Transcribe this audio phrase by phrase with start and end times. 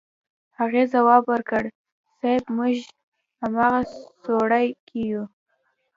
[0.59, 1.63] هغې ځواب ورکړ
[2.17, 2.75] صيب موږ
[3.37, 3.79] په امغه
[4.21, 5.23] سوړه کې يو.